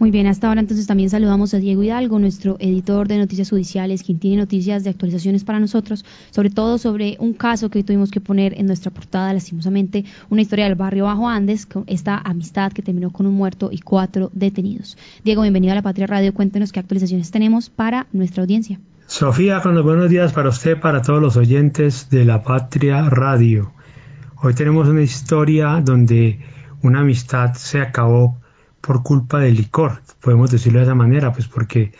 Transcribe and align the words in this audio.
Muy 0.00 0.10
bien, 0.10 0.26
hasta 0.28 0.48
ahora 0.48 0.62
entonces 0.62 0.86
también 0.86 1.10
saludamos 1.10 1.52
a 1.52 1.58
Diego 1.58 1.82
Hidalgo, 1.82 2.18
nuestro 2.18 2.56
editor 2.58 3.06
de 3.06 3.18
noticias 3.18 3.50
judiciales, 3.50 4.02
quien 4.02 4.18
tiene 4.18 4.38
noticias 4.38 4.82
de 4.82 4.88
actualizaciones 4.88 5.44
para 5.44 5.60
nosotros, 5.60 6.06
sobre 6.30 6.48
todo 6.48 6.78
sobre 6.78 7.18
un 7.20 7.34
caso 7.34 7.68
que 7.68 7.80
hoy 7.80 7.84
tuvimos 7.84 8.10
que 8.10 8.18
poner 8.18 8.58
en 8.58 8.64
nuestra 8.64 8.90
portada, 8.90 9.30
lastimosamente, 9.34 10.06
una 10.30 10.40
historia 10.40 10.64
del 10.64 10.74
barrio 10.74 11.04
Bajo 11.04 11.28
Andes, 11.28 11.66
con 11.66 11.84
esta 11.86 12.16
amistad 12.16 12.72
que 12.72 12.80
terminó 12.80 13.10
con 13.10 13.26
un 13.26 13.34
muerto 13.34 13.68
y 13.70 13.80
cuatro 13.80 14.30
detenidos. 14.32 14.96
Diego, 15.22 15.42
bienvenido 15.42 15.72
a 15.72 15.74
la 15.74 15.82
Patria 15.82 16.06
Radio, 16.06 16.32
cuéntenos 16.32 16.72
qué 16.72 16.80
actualizaciones 16.80 17.30
tenemos 17.30 17.68
para 17.68 18.06
nuestra 18.10 18.42
audiencia. 18.42 18.80
Sofía, 19.06 19.60
con 19.60 19.74
los 19.74 19.84
buenos 19.84 20.08
días 20.08 20.32
para 20.32 20.48
usted, 20.48 20.80
para 20.80 21.02
todos 21.02 21.20
los 21.20 21.36
oyentes 21.36 22.08
de 22.08 22.24
la 22.24 22.42
Patria 22.42 23.02
Radio. 23.10 23.74
Hoy 24.40 24.54
tenemos 24.54 24.88
una 24.88 25.02
historia 25.02 25.82
donde 25.84 26.40
una 26.80 27.00
amistad 27.00 27.52
se 27.52 27.82
acabó 27.82 28.40
por 28.80 29.02
culpa 29.02 29.40
del 29.40 29.56
licor, 29.56 30.02
podemos 30.20 30.50
decirlo 30.50 30.78
de 30.78 30.86
esa 30.86 30.94
manera, 30.94 31.32
pues 31.32 31.48
porque 31.48 31.92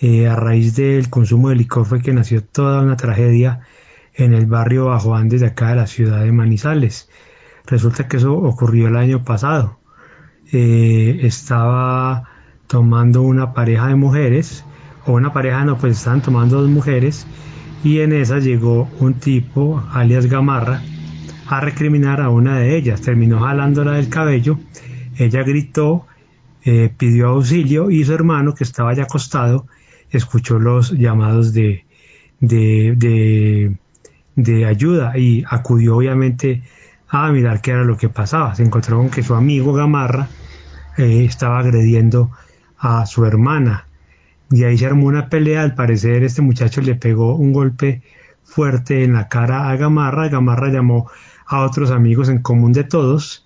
eh, 0.00 0.26
a 0.26 0.36
raíz 0.36 0.74
del 0.76 1.10
consumo 1.10 1.50
de 1.50 1.56
licor 1.56 1.86
fue 1.86 2.02
que 2.02 2.12
nació 2.12 2.42
toda 2.42 2.82
una 2.82 2.96
tragedia 2.96 3.60
en 4.14 4.32
el 4.34 4.46
barrio 4.46 4.86
Bajo 4.86 5.14
Andes 5.14 5.40
de 5.40 5.48
acá 5.48 5.70
de 5.70 5.76
la 5.76 5.86
ciudad 5.86 6.22
de 6.22 6.32
Manizales. 6.32 7.08
Resulta 7.66 8.08
que 8.08 8.18
eso 8.18 8.34
ocurrió 8.34 8.88
el 8.88 8.96
año 8.96 9.24
pasado. 9.24 9.78
Eh, 10.52 11.20
estaba 11.22 12.28
tomando 12.66 13.22
una 13.22 13.52
pareja 13.52 13.88
de 13.88 13.94
mujeres, 13.94 14.64
o 15.06 15.12
una 15.12 15.32
pareja 15.32 15.64
no, 15.64 15.78
pues 15.78 15.98
estaban 15.98 16.22
tomando 16.22 16.60
dos 16.60 16.70
mujeres, 16.70 17.26
y 17.82 18.00
en 18.00 18.12
esa 18.12 18.38
llegó 18.38 18.88
un 19.00 19.14
tipo, 19.14 19.82
alias 19.92 20.26
Gamarra, 20.26 20.82
a 21.46 21.60
recriminar 21.60 22.20
a 22.20 22.30
una 22.30 22.58
de 22.58 22.76
ellas. 22.76 23.00
Terminó 23.02 23.40
jalándola 23.40 23.92
del 23.92 24.08
cabello, 24.08 24.58
ella 25.16 25.42
gritó, 25.42 26.06
eh, 26.64 26.90
pidió 26.96 27.28
auxilio 27.28 27.90
y 27.90 28.04
su 28.04 28.14
hermano, 28.14 28.54
que 28.54 28.64
estaba 28.64 28.94
ya 28.94 29.02
acostado, 29.02 29.66
escuchó 30.10 30.58
los 30.58 30.92
llamados 30.92 31.52
de, 31.52 31.84
de, 32.40 33.76
de, 34.34 34.64
ayuda 34.64 35.18
y 35.18 35.44
acudió 35.48 35.96
obviamente 35.96 36.62
a 37.08 37.30
mirar 37.30 37.60
qué 37.60 37.72
era 37.72 37.84
lo 37.84 37.96
que 37.98 38.08
pasaba. 38.08 38.54
Se 38.54 38.62
encontró 38.62 38.96
con 38.96 39.10
que 39.10 39.22
su 39.22 39.34
amigo 39.34 39.74
Gamarra 39.74 40.28
eh, 40.96 41.24
estaba 41.24 41.58
agrediendo 41.58 42.30
a 42.78 43.04
su 43.06 43.24
hermana. 43.26 43.86
Y 44.50 44.64
ahí 44.64 44.78
se 44.78 44.86
armó 44.86 45.06
una 45.06 45.28
pelea. 45.28 45.62
Al 45.62 45.74
parecer, 45.74 46.22
este 46.24 46.42
muchacho 46.42 46.80
le 46.80 46.94
pegó 46.94 47.34
un 47.36 47.52
golpe 47.52 48.02
fuerte 48.42 49.04
en 49.04 49.14
la 49.14 49.28
cara 49.28 49.68
a 49.68 49.76
Gamarra. 49.76 50.28
Gamarra 50.28 50.68
llamó 50.68 51.10
a 51.46 51.60
otros 51.62 51.90
amigos 51.90 52.28
en 52.28 52.38
común 52.40 52.72
de 52.72 52.84
todos 52.84 53.44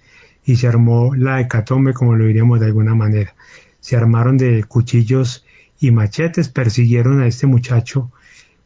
y 0.48 0.56
se 0.56 0.66
armó 0.66 1.14
la 1.14 1.42
hecatombe, 1.42 1.92
como 1.92 2.16
lo 2.16 2.24
diríamos 2.24 2.58
de 2.58 2.64
alguna 2.64 2.94
manera. 2.94 3.34
Se 3.80 3.96
armaron 3.96 4.38
de 4.38 4.64
cuchillos 4.64 5.44
y 5.78 5.90
machetes, 5.90 6.48
persiguieron 6.48 7.20
a 7.20 7.26
este 7.26 7.46
muchacho 7.46 8.10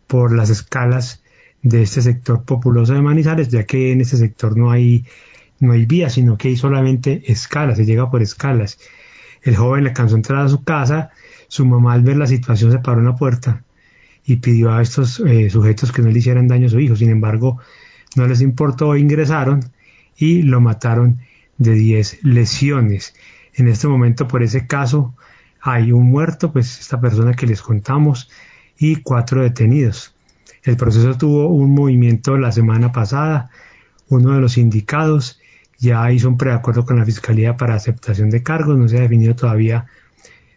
por 0.06 0.32
las 0.32 0.48
escalas 0.48 1.24
de 1.60 1.82
este 1.82 2.00
sector 2.00 2.44
populoso 2.44 2.94
de 2.94 3.02
Manizales, 3.02 3.48
ya 3.48 3.64
que 3.64 3.90
en 3.90 4.00
este 4.00 4.16
sector 4.16 4.56
no 4.56 4.70
hay, 4.70 5.04
no 5.58 5.72
hay 5.72 5.84
vía, 5.84 6.08
sino 6.08 6.38
que 6.38 6.48
hay 6.48 6.56
solamente 6.56 7.24
escalas, 7.26 7.78
se 7.78 7.84
llega 7.84 8.08
por 8.08 8.22
escalas. 8.22 8.78
El 9.42 9.56
joven 9.56 9.82
le 9.82 9.92
cansó 9.92 10.14
entrar 10.14 10.46
a 10.46 10.48
su 10.48 10.62
casa, 10.62 11.10
su 11.48 11.66
mamá 11.66 11.94
al 11.94 12.02
ver 12.02 12.16
la 12.16 12.28
situación 12.28 12.70
se 12.70 12.78
paró 12.78 13.00
en 13.00 13.06
la 13.06 13.16
puerta 13.16 13.64
y 14.24 14.36
pidió 14.36 14.72
a 14.72 14.82
estos 14.82 15.18
eh, 15.18 15.50
sujetos 15.50 15.90
que 15.90 16.00
no 16.00 16.10
le 16.10 16.18
hicieran 16.20 16.46
daño 16.46 16.68
a 16.68 16.70
su 16.70 16.78
hijo. 16.78 16.94
Sin 16.94 17.10
embargo, 17.10 17.58
no 18.14 18.28
les 18.28 18.40
importó, 18.40 18.96
ingresaron 18.96 19.64
y 20.16 20.42
lo 20.42 20.60
mataron 20.60 21.18
de 21.62 21.74
10 21.74 22.24
lesiones. 22.24 23.14
En 23.54 23.68
este 23.68 23.88
momento 23.88 24.28
por 24.28 24.42
ese 24.42 24.66
caso 24.66 25.14
hay 25.60 25.92
un 25.92 26.10
muerto, 26.10 26.52
pues 26.52 26.80
esta 26.80 27.00
persona 27.00 27.34
que 27.34 27.46
les 27.46 27.62
contamos, 27.62 28.28
y 28.78 28.96
cuatro 28.96 29.42
detenidos. 29.42 30.14
El 30.64 30.76
proceso 30.76 31.16
tuvo 31.16 31.48
un 31.48 31.74
movimiento 31.74 32.36
la 32.36 32.52
semana 32.52 32.92
pasada. 32.92 33.50
Uno 34.08 34.34
de 34.34 34.40
los 34.40 34.58
indicados 34.58 35.40
ya 35.78 36.10
hizo 36.12 36.28
un 36.28 36.36
preacuerdo 36.36 36.84
con 36.84 36.98
la 36.98 37.04
Fiscalía 37.04 37.56
para 37.56 37.74
aceptación 37.74 38.30
de 38.30 38.42
cargos, 38.42 38.76
no 38.76 38.88
se 38.88 38.98
ha 38.98 39.02
definido 39.02 39.34
todavía 39.34 39.86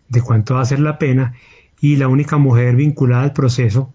de 0.10 0.22
cuánto 0.22 0.56
va 0.56 0.62
a 0.62 0.66
ser 0.66 0.80
la 0.80 1.00
pena, 1.00 1.34
y 1.80 1.98
la 1.98 2.08
única 2.08 2.38
mujer 2.38 2.76
vinculada 2.76 3.24
al 3.24 3.34
proceso 3.34 3.94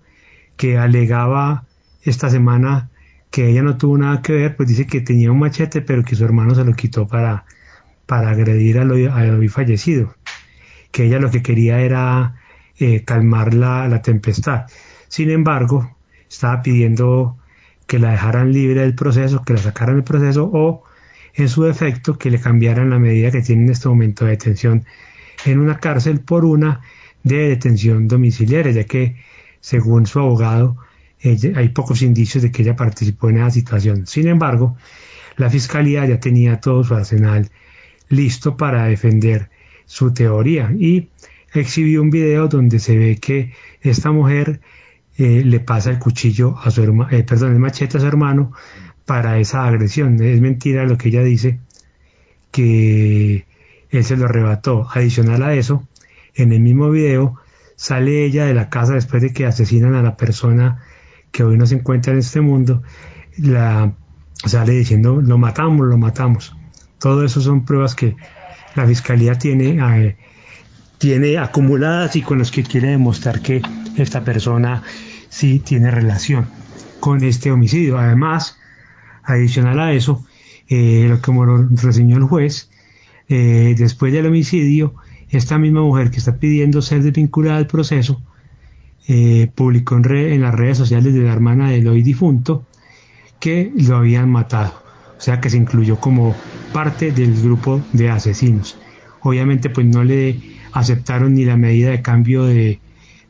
que 0.56 0.78
alegaba 0.78 1.65
esta 2.03 2.31
semana 2.31 2.91
que 3.30 3.48
ella 3.48 3.62
no 3.62 3.76
tuvo 3.76 3.98
nada 3.98 4.22
que 4.22 4.32
ver, 4.32 4.56
pues 4.56 4.68
dice 4.68 4.86
que 4.86 5.00
tenía 5.00 5.30
un 5.30 5.38
machete, 5.38 5.82
pero 5.82 6.04
que 6.04 6.16
su 6.16 6.24
hermano 6.24 6.54
se 6.54 6.64
lo 6.64 6.74
quitó 6.74 7.06
para, 7.06 7.44
para 8.06 8.30
agredir 8.30 8.78
al 8.78 8.91
hoy, 8.91 9.48
fallecido, 9.48 10.14
que 10.91 11.04
ella 11.04 11.18
lo 11.20 11.30
que 11.30 11.42
quería 11.42 11.80
era 11.80 12.34
eh, 12.78 13.04
calmar 13.04 13.54
la, 13.54 13.88
la 13.88 14.02
tempestad. 14.02 14.66
Sin 15.08 15.30
embargo, 15.30 15.96
estaba 16.28 16.62
pidiendo 16.62 17.36
que 17.86 17.98
la 17.98 18.12
dejaran 18.12 18.52
libre 18.52 18.82
del 18.82 18.94
proceso, 18.94 19.42
que 19.44 19.54
la 19.54 19.60
sacaran 19.60 19.96
del 19.96 20.04
proceso 20.04 20.50
o, 20.52 20.84
en 21.34 21.48
su 21.48 21.62
defecto, 21.62 22.19
que 22.19 22.30
le 22.30 22.40
cambiaran 22.40 22.90
la 22.90 22.98
medida 22.98 23.30
que 23.30 23.42
tiene 23.42 23.64
en 23.64 23.70
este 23.70 23.88
momento 23.88 24.24
de 24.24 24.32
detención 24.32 24.84
en 25.44 25.58
una 25.58 25.78
cárcel 25.78 26.20
por 26.20 26.44
una 26.44 26.80
de 27.22 27.48
detención 27.48 28.08
domiciliaria, 28.08 28.72
ya 28.72 28.84
que, 28.84 29.16
según 29.60 30.06
su 30.06 30.19
abogado, 30.19 30.76
hay 31.22 31.69
pocos 31.70 32.03
indicios 32.03 32.42
de 32.42 32.50
que 32.50 32.62
ella 32.62 32.76
participó 32.76 33.28
en 33.28 33.38
esa 33.38 33.50
situación. 33.50 34.06
Sin 34.06 34.26
embargo, 34.28 34.76
la 35.36 35.50
fiscalía 35.50 36.06
ya 36.06 36.20
tenía 36.20 36.60
todo 36.60 36.84
su 36.84 36.94
arsenal 36.94 37.50
listo 38.08 38.56
para 38.56 38.84
defender 38.84 39.50
su 39.86 40.12
teoría 40.12 40.72
y 40.76 41.08
exhibió 41.53 42.03
un 42.03 42.10
video 42.10 42.48
donde 42.48 42.78
se 42.78 42.97
ve 42.97 43.16
que 43.16 43.53
esta 43.81 44.10
mujer 44.12 44.60
eh, 45.16 45.42
le 45.44 45.60
pasa 45.60 45.91
el 45.91 45.98
cuchillo 45.98 46.56
a 46.58 46.70
su 46.70 46.82
hermano, 46.82 47.10
eh, 47.10 47.22
perdón, 47.22 47.52
el 47.52 47.58
machete 47.58 47.98
a 47.98 48.00
su 48.00 48.06
hermano 48.06 48.52
para 49.04 49.38
esa 49.38 49.66
agresión. 49.66 50.22
Es 50.22 50.41
mentira 50.41 50.84
lo 50.84 50.97
que 50.97 51.08
ella 51.08 51.22
dice, 51.22 51.58
que 52.50 53.47
él 53.91 54.04
se 54.04 54.16
lo 54.16 54.26
arrebató. 54.26 54.88
Adicional 54.94 55.42
a 55.42 55.54
eso, 55.54 55.87
en 56.34 56.52
el 56.52 56.60
mismo 56.60 56.91
video 56.91 57.37
sale 57.76 58.25
ella 58.25 58.44
de 58.44 58.54
la 58.54 58.69
casa 58.70 58.94
después 58.94 59.22
de 59.22 59.32
que 59.32 59.47
asesinan 59.47 59.94
a 59.94 60.02
la 60.02 60.16
persona 60.16 60.82
que 61.30 61.44
hoy 61.44 61.56
no 61.56 61.66
se 61.66 61.76
encuentra 61.76 62.12
en 62.12 62.18
este 62.18 62.41
mundo, 62.41 62.82
la 63.38 63.92
sale 64.44 64.72
diciendo 64.72 65.20
lo 65.20 65.38
matamos, 65.38 65.86
lo 65.86 65.98
matamos. 65.98 66.56
Todo 66.98 67.24
eso 67.24 67.41
son 67.41 67.64
pruebas 67.64 67.94
que 67.94 68.16
la 68.74 68.86
fiscalía 68.86 69.36
tiene, 69.36 70.16
tiene 70.98 71.38
acumuladas 71.38 72.14
y 72.16 72.22
con 72.22 72.38
las 72.38 72.50
que 72.50 72.62
quiere 72.62 72.88
demostrar 72.88 73.40
que 73.40 73.62
esta 73.96 74.22
persona 74.22 74.82
sí 75.28 75.60
tiene 75.60 75.90
relación 75.90 76.46
con 77.00 77.24
este 77.24 77.50
homicidio. 77.50 77.98
Además, 77.98 78.58
adicional 79.24 79.80
a 79.80 79.92
eso, 79.92 80.24
eh, 80.69 81.19
como 81.22 81.44
lo 81.44 81.69
reseñó 81.70 82.16
el 82.16 82.24
juez, 82.24 82.70
eh, 83.28 83.74
después 83.78 84.12
del 84.12 84.26
homicidio, 84.26 84.94
esta 85.30 85.58
misma 85.58 85.80
mujer 85.82 86.10
que 86.10 86.19
está 86.19 86.36
pidiendo 86.36 86.82
ser 86.82 87.02
desvinculada 87.02 87.58
del 87.58 87.66
proceso, 87.66 88.20
eh, 89.09 89.50
publicó 89.55 89.97
en, 89.97 90.41
las 90.41 90.55
redes 90.55 90.78
sociales 90.78 91.15
de 91.15 91.21
la 91.21 91.33
hermana 91.33 91.71
del 91.71 91.88
hoy 91.88 92.03
difunto 92.03 92.66
que 93.38 93.72
lo 93.75 93.97
habían 93.97 94.31
matado. 94.31 94.75
O 95.16 95.21
sea 95.21 95.41
que 95.41 95.50
se 95.50 95.56
incluyó 95.56 95.97
como 95.97 96.34
parte 96.72 97.11
del 97.11 97.41
grupo 97.43 97.81
de 97.93 98.11
asesinos. 98.11 98.78
Obviamente 99.22 99.71
pues 99.71 99.87
no 99.87 100.05
le 100.05 100.41
aceptaron 100.72 101.34
ni 101.34 101.44
la 101.44 101.56
medida 101.56 101.91
de 101.91 102.03
cambio 102.03 102.44
de 102.44 102.81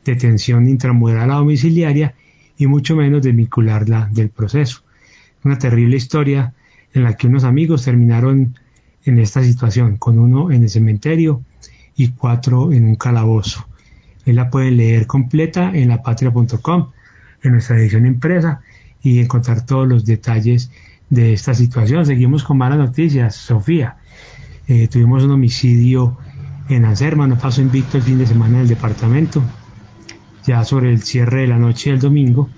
detención 0.04 0.68
intramural 0.68 1.30
a 1.30 1.36
domiciliaria 1.36 2.14
y 2.58 2.66
mucho 2.66 2.96
menos 2.96 3.22
desvincularla 3.22 4.08
del 4.12 4.28
proceso. 4.28 4.82
Una 5.44 5.58
terrible 5.58 5.96
historia 5.96 6.52
en 6.92 7.04
la 7.04 7.16
que 7.16 7.26
unos 7.26 7.44
amigos 7.44 7.84
terminaron 7.84 8.58
en 9.04 9.18
esta 9.18 9.42
situación, 9.42 9.96
con 9.96 10.18
uno 10.18 10.50
en 10.50 10.64
el 10.64 10.68
cementerio 10.68 11.42
y 11.96 12.08
cuatro 12.08 12.72
en 12.72 12.84
un 12.84 12.96
calabozo 12.96 13.69
la 14.26 14.50
pueden 14.50 14.76
leer 14.76 15.06
completa 15.06 15.70
en 15.74 15.88
lapatria.com, 15.88 16.90
en 17.42 17.52
nuestra 17.52 17.78
edición 17.78 18.06
impresa 18.06 18.60
y 19.02 19.18
encontrar 19.18 19.64
todos 19.64 19.88
los 19.88 20.04
detalles 20.04 20.70
de 21.08 21.32
esta 21.32 21.54
situación. 21.54 22.06
Seguimos 22.06 22.44
con 22.44 22.58
malas 22.58 22.78
noticias, 22.78 23.34
Sofía. 23.34 23.96
Eh, 24.68 24.88
tuvimos 24.88 25.24
un 25.24 25.32
homicidio 25.32 26.18
en 26.68 26.84
Anserma, 26.84 27.26
no 27.26 27.36
pasó 27.36 27.60
invicto 27.60 27.96
el 27.96 28.04
fin 28.04 28.18
de 28.18 28.26
semana 28.26 28.56
en 28.56 28.62
el 28.62 28.68
departamento. 28.68 29.42
Ya 30.46 30.64
sobre 30.64 30.90
el 30.90 31.02
cierre 31.02 31.42
de 31.42 31.46
la 31.48 31.58
noche 31.58 31.90
del 31.90 31.98
domingo, 31.98 32.48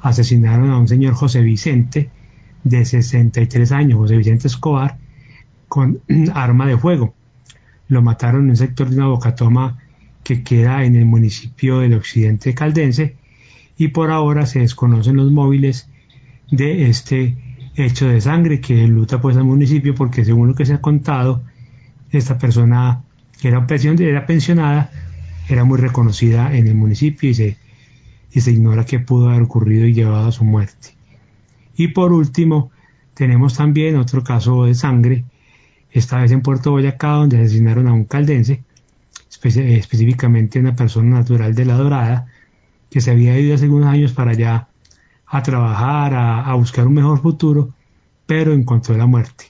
asesinaron 0.00 0.70
a 0.70 0.78
un 0.78 0.88
señor 0.88 1.14
José 1.14 1.42
Vicente, 1.42 2.10
de 2.64 2.84
63 2.84 3.72
años, 3.72 3.98
José 3.98 4.16
Vicente 4.16 4.46
Escobar, 4.46 4.96
con 5.68 6.00
arma 6.34 6.66
de 6.66 6.78
fuego. 6.78 7.14
Lo 7.88 8.02
mataron 8.02 8.44
en 8.44 8.50
un 8.50 8.56
sector 8.56 8.88
de 8.88 8.96
una 8.96 9.06
bocatoma 9.06 9.78
que 10.22 10.42
queda 10.42 10.84
en 10.84 10.96
el 10.96 11.04
municipio 11.04 11.80
del 11.80 11.94
occidente 11.94 12.54
caldense 12.54 13.16
y 13.76 13.88
por 13.88 14.10
ahora 14.10 14.46
se 14.46 14.60
desconocen 14.60 15.16
los 15.16 15.32
móviles 15.32 15.88
de 16.50 16.88
este 16.88 17.36
hecho 17.74 18.08
de 18.08 18.20
sangre 18.20 18.60
que 18.60 18.86
luta 18.86 19.20
pues 19.20 19.36
al 19.36 19.44
municipio 19.44 19.94
porque 19.94 20.24
según 20.24 20.48
lo 20.48 20.54
que 20.54 20.66
se 20.66 20.74
ha 20.74 20.80
contado 20.80 21.42
esta 22.10 22.38
persona 22.38 23.02
que 23.40 23.48
era, 23.48 23.66
era 23.98 24.26
pensionada, 24.26 24.90
era 25.48 25.64
muy 25.64 25.78
reconocida 25.78 26.54
en 26.54 26.68
el 26.68 26.74
municipio 26.74 27.30
y 27.30 27.34
se, 27.34 27.56
y 28.30 28.40
se 28.40 28.52
ignora 28.52 28.84
qué 28.84 29.00
pudo 29.00 29.30
haber 29.30 29.42
ocurrido 29.42 29.86
y 29.86 29.94
llevado 29.94 30.28
a 30.28 30.32
su 30.32 30.44
muerte. 30.44 30.90
Y 31.74 31.88
por 31.88 32.12
último, 32.12 32.70
tenemos 33.14 33.56
también 33.56 33.96
otro 33.96 34.22
caso 34.22 34.64
de 34.64 34.74
sangre, 34.74 35.24
esta 35.90 36.20
vez 36.20 36.30
en 36.30 36.42
Puerto 36.42 36.70
Boyacá, 36.70 37.08
donde 37.08 37.38
asesinaron 37.38 37.88
a 37.88 37.92
un 37.92 38.04
caldense, 38.04 38.62
específicamente 39.42 40.58
una 40.58 40.76
persona 40.76 41.18
natural 41.18 41.54
de 41.54 41.64
La 41.64 41.76
Dorada, 41.76 42.26
que 42.90 43.00
se 43.00 43.10
había 43.10 43.38
ido 43.38 43.54
hace 43.54 43.64
algunos 43.64 43.88
años 43.88 44.12
para 44.12 44.32
allá 44.32 44.68
a 45.26 45.42
trabajar, 45.42 46.14
a, 46.14 46.54
buscar 46.54 46.86
un 46.86 46.94
mejor 46.94 47.20
futuro, 47.20 47.70
pero 48.26 48.52
encontró 48.52 48.96
la 48.96 49.06
muerte. 49.06 49.46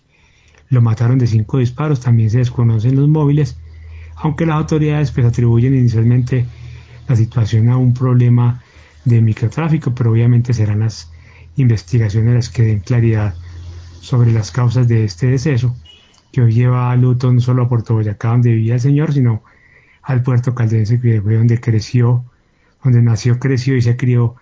Lo 0.69 0.81
mataron 0.81 1.19
de 1.19 1.27
cinco 1.27 1.59
disparos, 1.59 2.01
también 2.01 2.31
se 2.31 2.39
desconocen 2.39 2.97
los 2.97 3.09
móviles, 3.09 3.59
aunque 4.17 4.47
las 4.47 4.57
autoridades 4.57 5.11
pues, 5.11 5.27
atribuyen 5.27 5.75
inicialmente 5.75 6.47
la 7.09 7.17
situación 7.17 7.69
a 7.69 7.77
un 7.77 7.93
problema 7.93 8.63
de 9.05 9.21
microtráfico, 9.21 9.93
pero 9.95 10.13
obviamente 10.13 10.55
serán 10.55 10.81
las 10.81 11.11
investigaciones 11.57 12.35
las 12.35 12.49
que 12.49 12.63
den 12.63 12.81
claridad 12.81 13.35
sobre 14.01 14.33
las 14.33 14.53
causas 14.53 14.87
de 14.87 15.05
este 15.05 15.27
deceso, 15.27 15.75
que 16.31 16.43
hoy 16.43 16.53
lleva 16.53 16.91
a 16.91 16.97
luto 16.97 17.33
no 17.33 17.41
solo 17.41 17.65
a 17.65 17.69
Puerto 17.69 17.95
Boyacá, 17.95 18.29
donde 18.29 18.53
vivía 18.53 18.75
el 18.75 18.81
señor, 18.81 19.13
sino 19.13 19.43
al 20.03 20.23
puerto 20.23 20.55
caldense, 20.55 21.01
que 21.01 21.21
fue 21.21 21.37
donde 21.37 21.61
creció, 21.61 22.25
donde 22.83 23.03
nació, 23.03 23.39
creció 23.39 23.77
y 23.77 23.83
se 23.83 23.97
crió 23.97 24.37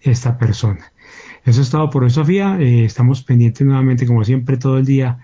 esta 0.00 0.38
persona. 0.38 0.92
Eso 1.44 1.62
es 1.62 1.70
todo 1.70 1.90
por 1.90 2.04
hoy, 2.04 2.10
Sofía. 2.10 2.58
Eh, 2.60 2.84
estamos 2.84 3.22
pendientes 3.22 3.66
nuevamente, 3.66 4.06
como 4.06 4.24
siempre, 4.24 4.56
todo 4.56 4.78
el 4.78 4.84
día 4.84 5.18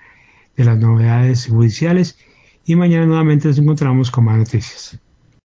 de 0.56 0.64
las 0.64 0.78
novedades 0.78 1.46
judiciales 1.46 2.18
y 2.64 2.76
mañana 2.76 3.06
nuevamente 3.06 3.48
nos 3.48 3.58
encontramos 3.58 4.10
con 4.10 4.24
más 4.24 4.38
noticias. 4.38 5.00